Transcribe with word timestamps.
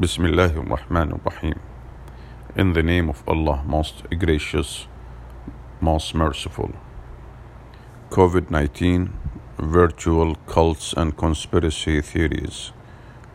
Bismillah 0.00 0.54
ar-Rahman 0.56 1.12
ar-Rahim. 1.12 1.58
In 2.54 2.72
the 2.72 2.84
name 2.84 3.08
of 3.08 3.24
Allah, 3.26 3.64
most 3.66 4.04
gracious, 4.16 4.86
most 5.80 6.14
merciful. 6.14 6.70
COVID 8.10 8.48
19 8.48 9.12
Virtual 9.58 10.36
Cults 10.46 10.92
and 10.96 11.16
Conspiracy 11.16 12.00
Theories 12.00 12.70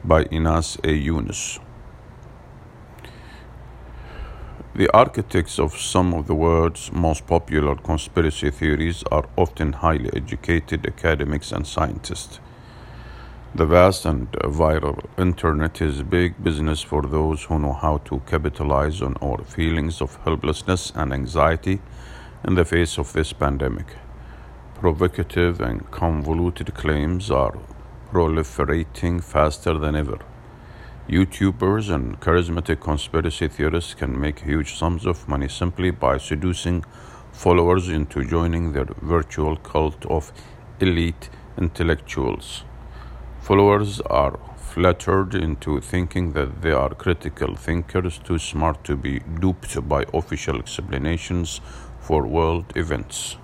by 0.06 0.24
Inas 0.24 0.80
A. 0.86 0.94
Yunus. 0.94 1.60
The 4.74 4.90
architects 4.94 5.60
of 5.60 5.78
some 5.78 6.14
of 6.14 6.28
the 6.28 6.36
world's 6.36 6.94
most 6.94 7.28
popular 7.28 7.76
conspiracy 7.76 8.52
theories 8.52 9.04
are 9.12 9.28
often 9.36 9.74
highly 9.74 10.12
educated 10.16 10.88
academics 10.88 11.52
and 11.52 11.68
scientists. 11.68 12.40
The 13.56 13.68
vast 13.68 14.06
and 14.06 14.32
viral 14.32 15.06
internet 15.16 15.80
is 15.80 16.02
big 16.02 16.44
business 16.44 16.82
for 16.82 17.04
those 17.04 17.44
who 17.44 17.60
know 17.60 17.74
how 17.74 18.00
to 18.06 18.20
capitalize 18.26 19.00
on 19.00 19.16
our 19.22 19.44
feelings 19.44 20.02
of 20.02 20.16
helplessness 20.24 20.92
and 20.96 21.14
anxiety 21.14 21.80
in 22.44 22.56
the 22.56 22.66
face 22.66 22.98
of 22.98 23.14
this 23.14 23.32
pandemic. 23.32 23.96
Provocative 24.80 25.62
and 25.62 25.92
convoluted 25.92 26.74
claims 26.74 27.30
are 27.30 27.56
proliferating 28.12 29.24
faster 29.24 29.78
than 29.78 29.96
ever. 29.96 30.18
YouTubers 31.08 31.94
and 31.94 32.20
charismatic 32.20 32.82
conspiracy 32.82 33.48
theorists 33.50 33.94
can 33.94 34.20
make 34.20 34.40
huge 34.40 34.74
sums 34.74 35.06
of 35.06 35.28
money 35.28 35.48
simply 35.48 35.92
by 35.92 36.18
seducing 36.18 36.84
followers 37.32 37.88
into 37.88 38.26
joining 38.26 38.74
their 38.74 38.88
virtual 39.00 39.58
cult 39.58 40.08
of 40.08 40.34
elite 40.80 41.30
intellectuals. 41.56 42.64
Followers 43.44 44.00
are 44.10 44.40
flattered 44.56 45.36
into 45.36 45.82
thinking 45.82 46.32
that 46.32 46.62
they 46.62 46.72
are 46.72 46.96
critical 46.96 47.56
thinkers 47.56 48.18
too 48.18 48.40
smart 48.40 48.86
to 48.86 48.96
be 48.96 49.20
duped 49.20 49.86
by 49.86 50.06
official 50.14 50.60
explanations 50.60 51.60
for 52.00 52.26
world 52.26 52.72
events. 52.78 53.36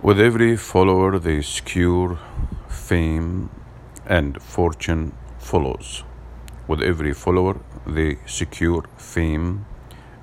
With 0.00 0.20
every 0.20 0.56
follower, 0.56 1.18
they 1.18 1.42
secure 1.42 2.20
fame 2.68 3.50
and 4.06 4.40
fortune 4.40 5.12
follows. 5.40 6.04
With 6.68 6.82
every 6.82 7.14
follower, 7.14 7.56
they 7.84 8.18
secure 8.26 8.84
fame 8.96 9.66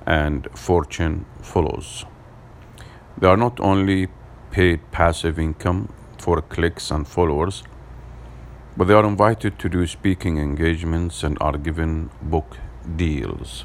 and 0.06 0.48
fortune 0.54 1.26
follows. 1.42 2.06
They 3.18 3.26
are 3.28 3.36
not 3.36 3.60
only 3.60 4.08
paid 4.50 4.90
passive 4.92 5.38
income 5.38 5.92
for 6.16 6.40
clicks 6.40 6.90
and 6.90 7.06
followers, 7.06 7.64
but 8.76 8.88
they 8.88 8.94
are 8.94 9.04
invited 9.04 9.58
to 9.58 9.68
do 9.68 9.86
speaking 9.86 10.38
engagements 10.38 11.22
and 11.22 11.36
are 11.40 11.58
given 11.58 12.10
book 12.22 12.56
deals. 12.96 13.64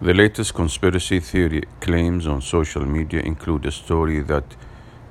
The 0.00 0.14
latest 0.14 0.54
conspiracy 0.54 1.20
theory 1.20 1.62
claims 1.80 2.26
on 2.26 2.40
social 2.42 2.84
media 2.84 3.20
include 3.20 3.66
a 3.66 3.70
story 3.70 4.20
that 4.20 4.56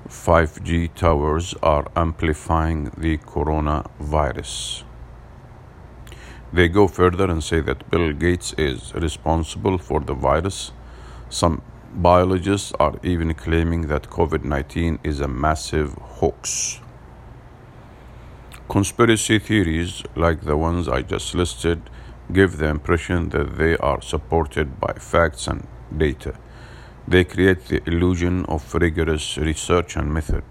5G 0.07 0.93
towers 0.93 1.55
are 1.63 1.87
amplifying 1.95 2.91
the 2.97 3.17
coronavirus. 3.17 4.83
They 6.53 6.67
go 6.67 6.87
further 6.87 7.25
and 7.25 7.43
say 7.43 7.61
that 7.61 7.89
Bill 7.89 8.13
Gates 8.13 8.53
is 8.57 8.93
responsible 8.93 9.77
for 9.77 9.99
the 9.99 10.13
virus. 10.13 10.71
Some 11.29 11.61
biologists 11.95 12.71
are 12.79 12.99
even 13.03 13.33
claiming 13.33 13.87
that 13.87 14.09
COVID 14.09 14.43
19 14.43 14.99
is 15.03 15.19
a 15.19 15.27
massive 15.27 15.93
hoax. 15.93 16.79
Conspiracy 18.67 19.37
theories, 19.37 20.01
like 20.15 20.41
the 20.41 20.57
ones 20.57 20.87
I 20.87 21.03
just 21.03 21.35
listed, 21.35 21.87
give 22.33 22.57
the 22.57 22.67
impression 22.67 23.29
that 23.29 23.57
they 23.57 23.77
are 23.77 24.01
supported 24.01 24.79
by 24.79 24.93
facts 24.93 25.47
and 25.47 25.67
data. 25.95 26.33
They 27.07 27.25
create 27.25 27.67
the 27.67 27.87
illusion 27.87 28.43
of 28.45 28.73
rigorous 28.73 29.37
research 29.37 29.95
and 29.95 30.11
method. 30.11 30.43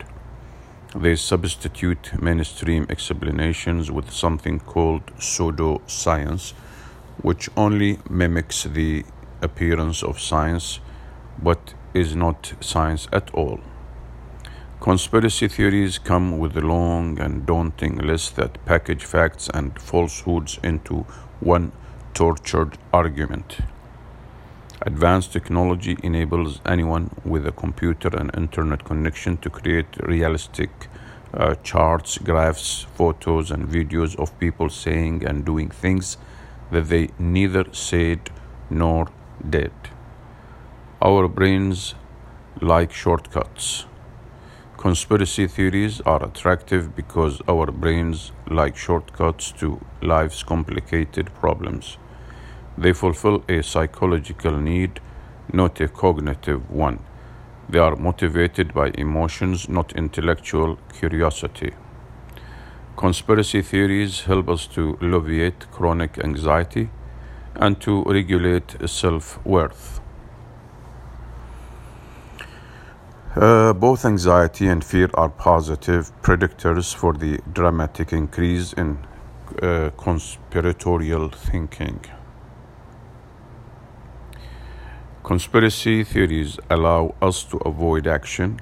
They 0.94 1.16
substitute 1.16 2.22
mainstream 2.22 2.87
explanations 2.88 3.91
with 3.91 4.12
something 4.12 4.61
called 4.61 5.06
pseudoscience, 5.19 6.53
which 7.21 7.50
only 7.56 7.99
mimics 8.09 8.62
the 8.62 9.05
appearance 9.43 10.05
of 10.05 10.21
science 10.21 10.78
but 11.43 11.75
is 11.93 12.15
not 12.15 12.55
science 12.61 13.09
at 13.12 13.34
all. 13.34 13.59
Conspiracy 14.81 15.49
theories 15.49 15.99
come 15.99 16.39
with 16.39 16.57
a 16.57 16.61
long 16.61 17.19
and 17.19 17.47
daunting 17.47 17.97
list 17.97 18.37
that 18.37 18.62
package 18.67 19.05
facts 19.05 19.49
and 19.55 19.81
falsehoods 19.81 20.59
into 20.62 21.07
one 21.41 21.73
tortured 22.12 22.77
argument. 22.93 23.59
Advanced 24.83 25.33
technology 25.33 25.97
enables 26.03 26.61
anyone 26.67 27.11
with 27.25 27.47
a 27.47 27.53
computer 27.53 28.09
and 28.09 28.31
internet 28.37 28.85
connection 28.85 29.39
to 29.39 29.49
create 29.49 29.87
realistic 30.03 30.89
uh, 31.33 31.55
charts, 31.62 32.19
graphs, 32.19 32.87
photos, 32.95 33.51
and 33.51 33.67
videos 33.67 34.15
of 34.19 34.39
people 34.39 34.69
saying 34.69 35.25
and 35.25 35.45
doing 35.47 35.71
things 35.71 36.19
that 36.71 36.89
they 36.89 37.09
neither 37.19 37.65
said 37.73 38.31
nor 38.69 39.09
did. 39.49 39.73
Our 41.01 41.29
brains 41.29 41.95
like 42.61 42.93
shortcuts. 42.93 43.87
Conspiracy 44.84 45.47
theories 45.47 46.03
are 46.03 46.22
attractive 46.22 46.95
because 46.95 47.41
our 47.49 47.72
brains 47.72 48.33
like 48.50 48.77
shortcuts 48.77 49.50
to 49.50 49.81
life's 50.03 50.43
complicated 50.43 51.31
problems. 51.41 51.97
They 52.77 52.93
fulfill 52.93 53.43
a 53.49 53.62
psychological 53.62 54.59
need, 54.59 55.00
not 55.50 55.81
a 55.81 55.89
cognitive 55.89 56.71
one. 56.71 56.99
They 57.67 57.78
are 57.78 57.97
motivated 57.97 58.75
by 58.75 58.93
emotions, 58.99 59.71
not 59.71 59.94
intellectual 59.94 60.77
curiosity. 60.93 61.73
Conspiracy 62.94 63.62
theories 63.62 64.25
help 64.25 64.50
us 64.50 64.67
to 64.67 64.99
alleviate 65.00 65.71
chronic 65.71 66.19
anxiety 66.23 66.91
and 67.55 67.81
to 67.81 68.03
regulate 68.03 68.77
self 68.87 69.43
worth. 69.47 70.03
Uh, 73.37 73.72
both 73.72 74.05
anxiety 74.05 74.69
and 74.69 74.84
fear 74.84 75.11
are 75.15 75.28
positive 75.28 76.12
predictors 76.22 76.95
for 76.95 77.12
the 77.12 77.41
dramatic 77.53 78.12
increase 78.12 78.72
in 78.75 78.97
uh, 79.61 79.91
conspiratorial 79.97 81.28
thinking. 81.31 81.99
Conspiracy 85.25 86.05
theories 86.05 86.61
allow 86.71 87.12
us 87.21 87.43
to 87.43 87.56
avoid 87.67 88.06
action. 88.06 88.61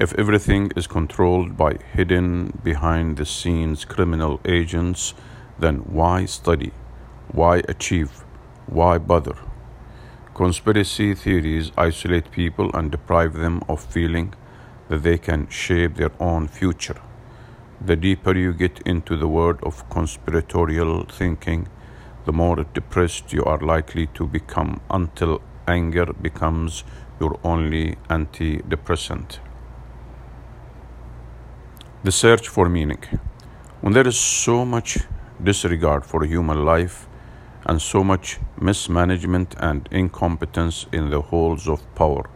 If 0.00 0.12
everything 0.14 0.72
is 0.74 0.88
controlled 0.88 1.56
by 1.56 1.78
hidden 1.92 2.58
behind 2.64 3.18
the 3.18 3.24
scenes 3.24 3.84
criminal 3.84 4.40
agents, 4.44 5.14
then 5.60 5.76
why 5.86 6.24
study? 6.24 6.72
Why 7.30 7.62
achieve? 7.68 8.24
Why 8.66 8.98
bother? 8.98 9.36
Conspiracy 10.36 11.14
theories 11.14 11.72
isolate 11.78 12.30
people 12.30 12.70
and 12.74 12.90
deprive 12.90 13.32
them 13.32 13.62
of 13.70 13.82
feeling 13.82 14.34
that 14.90 15.02
they 15.02 15.16
can 15.16 15.48
shape 15.48 15.94
their 15.94 16.10
own 16.20 16.46
future. 16.46 17.00
The 17.80 17.96
deeper 17.96 18.36
you 18.36 18.52
get 18.52 18.80
into 18.80 19.16
the 19.16 19.28
world 19.28 19.58
of 19.62 19.88
conspiratorial 19.88 21.06
thinking, 21.06 21.68
the 22.26 22.34
more 22.34 22.66
depressed 22.74 23.32
you 23.32 23.44
are 23.44 23.56
likely 23.60 24.08
to 24.08 24.26
become 24.26 24.82
until 24.90 25.40
anger 25.66 26.04
becomes 26.12 26.84
your 27.18 27.40
only 27.42 27.96
antidepressant. 28.10 29.38
The 32.04 32.12
search 32.12 32.46
for 32.46 32.68
meaning. 32.68 33.02
When 33.80 33.94
there 33.94 34.06
is 34.06 34.20
so 34.20 34.66
much 34.66 34.98
disregard 35.42 36.04
for 36.04 36.26
human 36.26 36.66
life, 36.66 37.08
and 37.66 37.82
so 37.82 38.02
much 38.02 38.38
mismanagement 38.60 39.54
and 39.58 39.88
incompetence 39.90 40.86
in 40.92 41.10
the 41.10 41.20
halls 41.20 41.68
of 41.68 41.94
power. 41.94 42.30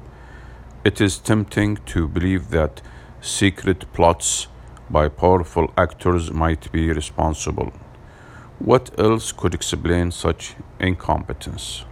It 0.84 1.00
is 1.00 1.18
tempting 1.18 1.76
to 1.86 2.08
believe 2.08 2.50
that 2.50 2.82
secret 3.20 3.92
plots 3.92 4.48
by 4.90 5.08
powerful 5.08 5.72
actors 5.76 6.32
might 6.32 6.70
be 6.72 6.92
responsible. 6.92 7.72
What 8.58 8.90
else 8.98 9.32
could 9.32 9.54
explain 9.54 10.10
such 10.10 10.56
incompetence? 10.78 11.84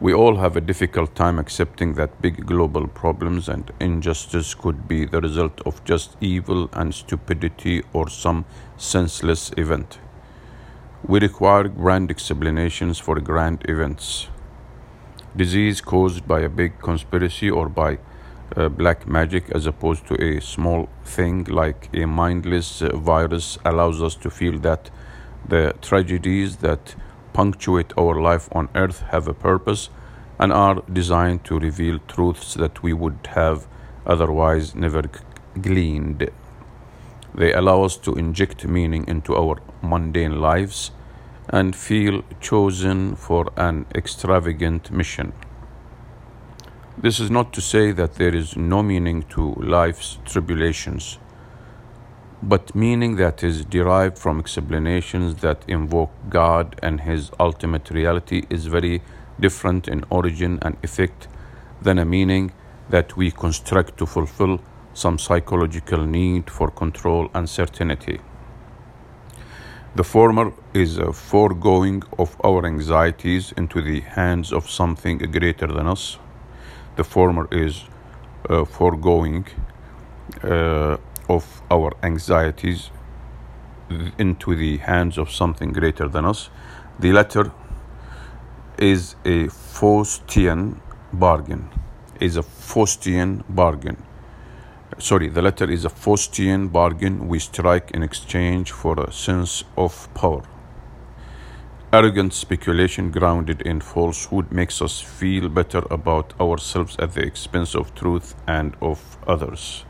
We 0.00 0.12
all 0.12 0.36
have 0.36 0.56
a 0.56 0.60
difficult 0.60 1.14
time 1.14 1.38
accepting 1.38 1.94
that 1.94 2.20
big 2.20 2.44
global 2.44 2.88
problems 2.88 3.48
and 3.48 3.70
injustice 3.78 4.52
could 4.52 4.88
be 4.88 5.04
the 5.04 5.20
result 5.20 5.60
of 5.64 5.84
just 5.84 6.16
evil 6.20 6.68
and 6.72 6.92
stupidity 6.92 7.84
or 7.92 8.08
some 8.08 8.44
senseless 8.76 9.52
event. 9.56 10.00
We 11.04 11.18
require 11.18 11.66
grand 11.66 12.12
explanations 12.12 13.00
for 13.00 13.18
grand 13.18 13.64
events. 13.68 14.28
Disease 15.34 15.80
caused 15.80 16.28
by 16.28 16.42
a 16.42 16.48
big 16.48 16.78
conspiracy 16.78 17.50
or 17.50 17.68
by 17.68 17.98
uh, 18.56 18.68
black 18.68 19.08
magic 19.08 19.50
as 19.50 19.66
opposed 19.66 20.06
to 20.06 20.22
a 20.22 20.40
small 20.40 20.88
thing 21.04 21.42
like 21.44 21.88
a 21.92 22.06
mindless 22.06 22.82
uh, 22.82 22.96
virus 22.96 23.58
allows 23.64 24.00
us 24.00 24.14
to 24.14 24.30
feel 24.30 24.60
that 24.60 24.90
the 25.48 25.74
tragedies 25.82 26.58
that 26.58 26.94
punctuate 27.32 27.92
our 27.98 28.20
life 28.20 28.48
on 28.52 28.68
earth 28.76 29.00
have 29.10 29.26
a 29.26 29.34
purpose 29.34 29.88
and 30.38 30.52
are 30.52 30.82
designed 30.92 31.44
to 31.46 31.58
reveal 31.58 31.98
truths 32.06 32.54
that 32.54 32.80
we 32.80 32.92
would 32.92 33.18
have 33.34 33.66
otherwise 34.06 34.76
never 34.76 35.02
gleaned. 35.60 36.30
They 37.34 37.52
allow 37.52 37.82
us 37.82 37.96
to 37.98 38.14
inject 38.14 38.66
meaning 38.66 39.06
into 39.08 39.34
our 39.34 39.56
mundane 39.82 40.40
lives 40.40 40.90
and 41.48 41.74
feel 41.74 42.22
chosen 42.40 43.16
for 43.16 43.50
an 43.56 43.86
extravagant 43.94 44.90
mission. 44.90 45.32
This 46.98 47.18
is 47.18 47.30
not 47.30 47.52
to 47.54 47.60
say 47.60 47.90
that 47.92 48.14
there 48.14 48.34
is 48.34 48.56
no 48.56 48.82
meaning 48.82 49.22
to 49.30 49.54
life's 49.54 50.18
tribulations, 50.26 51.18
but 52.42 52.74
meaning 52.74 53.16
that 53.16 53.42
is 53.42 53.64
derived 53.64 54.18
from 54.18 54.38
explanations 54.38 55.36
that 55.36 55.64
invoke 55.66 56.10
God 56.28 56.78
and 56.82 57.00
His 57.00 57.30
ultimate 57.40 57.90
reality 57.90 58.44
is 58.50 58.66
very 58.66 59.02
different 59.40 59.88
in 59.88 60.04
origin 60.10 60.58
and 60.60 60.76
effect 60.82 61.28
than 61.80 61.98
a 61.98 62.04
meaning 62.04 62.52
that 62.90 63.16
we 63.16 63.30
construct 63.30 63.96
to 63.98 64.06
fulfill 64.06 64.60
some 64.94 65.18
psychological 65.18 66.06
need 66.06 66.50
for 66.50 66.70
control 66.70 67.30
and 67.34 67.48
certainty. 67.48 68.20
The 69.94 70.04
former 70.04 70.52
is 70.72 70.98
a 70.98 71.12
foregoing 71.12 72.02
of 72.18 72.36
our 72.42 72.64
anxieties 72.64 73.52
into 73.56 73.82
the 73.82 74.00
hands 74.00 74.52
of 74.52 74.68
something 74.70 75.18
greater 75.18 75.66
than 75.66 75.86
us. 75.86 76.18
The 76.96 77.04
former 77.04 77.48
is 77.50 77.84
a 78.48 78.64
foregoing 78.64 79.46
uh, 80.42 80.96
of 81.28 81.62
our 81.70 81.92
anxieties 82.02 82.90
into 84.18 84.54
the 84.56 84.78
hands 84.78 85.18
of 85.18 85.30
something 85.30 85.72
greater 85.72 86.08
than 86.08 86.24
us. 86.24 86.48
The 86.98 87.12
latter 87.12 87.52
is 88.78 89.16
a 89.24 89.48
Faustian 89.48 90.80
bargain. 91.12 91.68
Is 92.20 92.36
a 92.36 92.42
Faustian 92.42 93.42
bargain 93.48 94.02
sorry, 94.98 95.28
the 95.28 95.42
letter 95.42 95.70
is 95.70 95.84
a 95.84 95.88
Faustian 95.88 96.70
bargain 96.70 97.28
we 97.28 97.38
strike 97.38 97.90
in 97.92 98.02
exchange 98.02 98.72
for 98.72 98.98
a 99.00 99.12
sense 99.12 99.64
of 99.76 100.12
power. 100.14 100.42
Arrogant 101.92 102.32
speculation 102.32 103.10
grounded 103.10 103.60
in 103.62 103.80
falsehood 103.80 104.50
makes 104.50 104.80
us 104.80 105.00
feel 105.00 105.48
better 105.48 105.82
about 105.90 106.32
ourselves 106.40 106.96
at 106.98 107.14
the 107.14 107.22
expense 107.22 107.74
of 107.74 107.94
truth 107.94 108.34
and 108.46 108.74
of 108.80 109.18
others. 109.26 109.84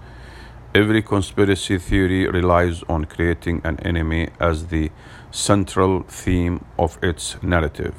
Every 0.75 1.03
conspiracy 1.03 1.79
theory 1.79 2.27
relies 2.29 2.83
on 2.89 3.05
creating 3.05 3.61
an 3.63 3.79
enemy 3.81 4.31
as 4.41 4.67
the 4.67 4.91
central 5.31 6.03
theme 6.03 6.65
of 6.79 6.99
its 7.03 7.43
narrative. 7.43 7.95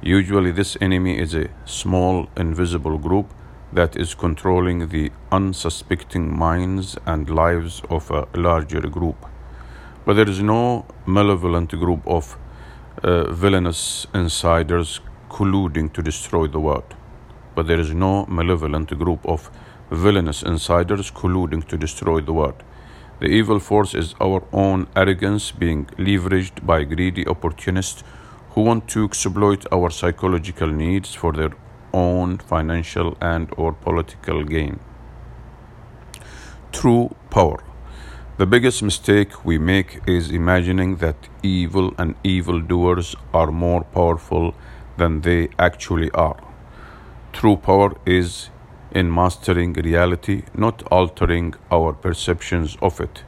Usually, 0.00 0.52
this 0.52 0.76
enemy 0.80 1.18
is 1.18 1.34
a 1.34 1.50
small, 1.64 2.28
invisible 2.36 2.98
group 2.98 3.34
that 3.72 3.96
is 3.96 4.14
controlling 4.14 4.88
the 4.88 5.10
unsuspecting 5.30 6.36
minds 6.36 6.96
and 7.06 7.28
lives 7.28 7.82
of 7.90 8.10
a 8.10 8.26
larger 8.34 8.80
group. 8.80 9.26
But 10.04 10.14
there 10.14 10.28
is 10.28 10.42
no 10.42 10.86
malevolent 11.06 11.70
group 11.70 12.06
of 12.06 12.38
uh, 13.02 13.30
villainous 13.30 14.06
insiders 14.14 15.00
colluding 15.28 15.92
to 15.92 16.02
destroy 16.02 16.46
the 16.46 16.60
world. 16.60 16.94
But 17.54 17.66
there 17.66 17.80
is 17.80 17.92
no 17.92 18.24
malevolent 18.26 18.96
group 18.98 19.26
of 19.26 19.50
villainous 19.90 20.42
insiders 20.42 21.10
colluding 21.10 21.66
to 21.68 21.76
destroy 21.76 22.20
the 22.20 22.32
world. 22.32 22.62
The 23.20 23.26
evil 23.26 23.58
force 23.58 23.94
is 23.94 24.14
our 24.20 24.44
own 24.52 24.86
arrogance 24.94 25.50
being 25.50 25.86
leveraged 25.98 26.64
by 26.64 26.84
greedy 26.84 27.26
opportunists 27.26 28.04
who 28.50 28.62
want 28.62 28.88
to 28.88 29.04
exploit 29.04 29.66
our 29.72 29.90
psychological 29.90 30.68
needs 30.68 31.14
for 31.14 31.32
their 31.32 31.50
own 31.92 32.38
financial 32.38 33.16
and 33.20 33.52
or 33.56 33.72
political 33.72 34.44
gain. 34.44 34.80
True 36.72 37.14
power. 37.30 37.62
The 38.38 38.46
biggest 38.46 38.82
mistake 38.82 39.44
we 39.44 39.58
make 39.58 40.00
is 40.06 40.30
imagining 40.30 40.96
that 40.96 41.28
evil 41.42 41.92
and 41.98 42.14
evildoers 42.22 43.16
are 43.34 43.50
more 43.50 43.82
powerful 43.82 44.54
than 44.96 45.22
they 45.22 45.48
actually 45.58 46.10
are. 46.12 46.40
True 47.32 47.56
power 47.56 47.96
is 48.06 48.50
in 48.92 49.12
mastering 49.12 49.72
reality, 49.72 50.42
not 50.54 50.82
altering 50.90 51.54
our 51.70 51.92
perceptions 51.92 52.76
of 52.80 53.00
it. 53.00 53.24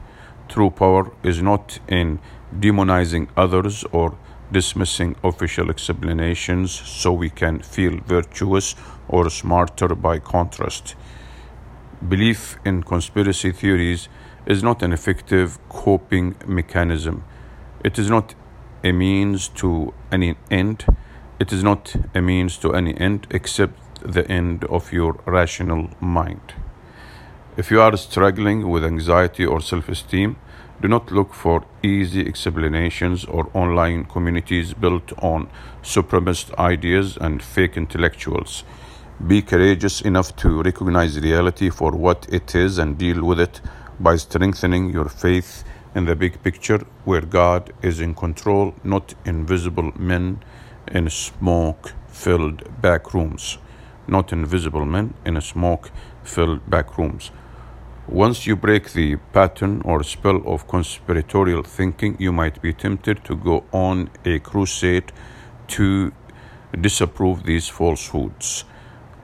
True 0.47 0.69
power 0.69 1.11
is 1.23 1.41
not 1.41 1.79
in 1.87 2.19
demonizing 2.57 3.27
others 3.37 3.83
or 3.91 4.17
dismissing 4.51 5.15
official 5.23 5.69
explanations 5.69 6.71
so 6.71 7.11
we 7.13 7.29
can 7.29 7.59
feel 7.59 7.99
virtuous 8.05 8.75
or 9.07 9.29
smarter 9.29 9.95
by 9.95 10.19
contrast. 10.19 10.95
Belief 12.07 12.57
in 12.65 12.83
conspiracy 12.83 13.51
theories 13.51 14.09
is 14.45 14.63
not 14.63 14.81
an 14.81 14.91
effective 14.91 15.59
coping 15.69 16.35
mechanism. 16.47 17.23
It 17.83 17.99
is 17.99 18.09
not 18.09 18.35
a 18.83 18.91
means 18.91 19.47
to 19.49 19.93
any 20.11 20.35
end. 20.49 20.85
It 21.39 21.53
is 21.53 21.63
not 21.63 21.95
a 22.15 22.21
means 22.21 22.57
to 22.57 22.73
any 22.73 22.97
end 22.99 23.27
except 23.29 23.77
the 24.01 24.29
end 24.29 24.63
of 24.65 24.91
your 24.91 25.19
rational 25.25 25.89
mind. 25.99 26.53
If 27.57 27.69
you 27.69 27.81
are 27.81 27.95
struggling 27.97 28.69
with 28.69 28.83
anxiety 28.83 29.45
or 29.45 29.61
self 29.61 29.89
esteem, 29.89 30.37
do 30.81 30.87
not 30.87 31.11
look 31.11 31.33
for 31.33 31.63
easy 31.83 32.25
explanations 32.25 33.23
or 33.25 33.49
online 33.53 34.03
communities 34.05 34.73
built 34.73 35.13
on 35.19 35.47
supremacist 35.83 36.57
ideas 36.57 37.17
and 37.17 37.43
fake 37.43 37.77
intellectuals. 37.77 38.63
Be 39.27 39.43
courageous 39.43 40.01
enough 40.01 40.35
to 40.37 40.63
recognize 40.63 41.19
reality 41.19 41.69
for 41.69 41.91
what 41.91 42.25
it 42.31 42.55
is 42.55 42.79
and 42.79 42.97
deal 42.97 43.23
with 43.23 43.39
it 43.39 43.61
by 43.99 44.15
strengthening 44.15 44.89
your 44.89 45.07
faith 45.07 45.63
in 45.93 46.05
the 46.05 46.15
big 46.15 46.41
picture 46.41 46.79
where 47.05 47.21
God 47.21 47.71
is 47.83 47.99
in 47.99 48.15
control, 48.15 48.73
not 48.83 49.13
invisible 49.23 49.91
men 49.95 50.41
in 50.87 51.09
smoke 51.11 51.93
filled 52.07 52.81
back 52.81 53.13
rooms. 53.13 53.59
Not 54.07 54.33
invisible 54.33 54.85
men 54.85 55.13
in 55.25 55.39
smoke 55.41 55.91
filled 56.23 56.67
back 56.67 56.97
rooms. 56.97 57.29
Once 58.11 58.45
you 58.45 58.57
break 58.57 58.91
the 58.91 59.15
pattern 59.31 59.81
or 59.85 60.03
spell 60.03 60.41
of 60.45 60.67
conspiratorial 60.67 61.63
thinking, 61.63 62.13
you 62.19 62.29
might 62.29 62.61
be 62.61 62.73
tempted 62.73 63.23
to 63.23 63.37
go 63.37 63.63
on 63.71 64.09
a 64.25 64.37
crusade 64.39 65.13
to 65.65 66.11
disapprove 66.81 67.45
these 67.45 67.69
falsehoods. 67.69 68.65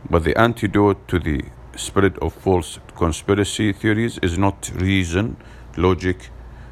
But 0.10 0.24
the 0.24 0.38
antidote 0.38 1.06
to 1.10 1.20
the 1.20 1.44
spread 1.76 2.18
of 2.20 2.34
false 2.34 2.80
conspiracy 2.96 3.74
theories 3.74 4.20
is 4.20 4.38
not 4.38 4.72
reason, 4.76 5.36
logic, 5.76 6.30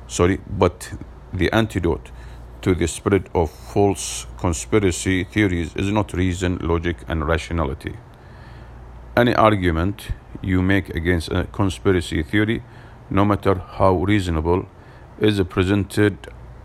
sorry, 0.07 0.39
but 0.47 0.93
the 1.33 1.51
antidote 1.51 2.11
to 2.61 2.73
the 2.73 2.87
spread 2.87 3.29
of 3.35 3.51
false 3.51 4.25
conspiracy 4.37 5.25
theories 5.25 5.75
is 5.75 5.91
not 5.91 6.13
reason, 6.13 6.59
logic, 6.61 6.95
and 7.09 7.27
rationality. 7.27 7.97
Any 9.17 9.35
argument 9.35 10.11
you 10.41 10.61
make 10.61 10.89
against 10.89 11.31
a 11.31 11.45
conspiracy 11.45 12.23
theory, 12.23 12.63
no 13.09 13.25
matter 13.25 13.55
how 13.55 13.93
reasonable, 13.95 14.67
is 15.19 15.41
presented 15.49 16.17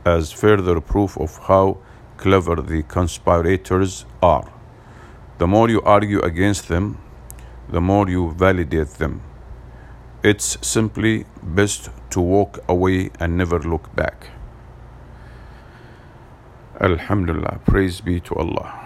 as 0.04 0.32
further 0.32 0.80
proof 0.80 1.16
of 1.18 1.38
how 1.48 1.78
clever 2.16 2.56
the 2.56 2.82
conspirators 2.82 4.04
are. 4.22 4.50
The 5.38 5.46
more 5.46 5.70
you 5.70 5.80
argue 5.82 6.20
against 6.20 6.68
them, 6.68 6.98
the 7.68 7.80
more 7.80 8.08
you 8.08 8.32
validate 8.32 8.94
them. 8.98 9.22
It's 10.22 10.58
simply 10.60 11.24
best 11.42 11.88
to 12.10 12.20
walk 12.20 12.58
away 12.68 13.10
and 13.18 13.38
never 13.38 13.58
look 13.58 13.94
back. 13.96 14.28
Alhamdulillah, 16.80 17.60
praise 17.64 18.00
be 18.00 18.20
to 18.20 18.34
Allah. 18.34 18.79